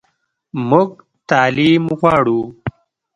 موږ 0.69 0.89
تعلیم 1.29 1.83
غواړو 1.99 2.41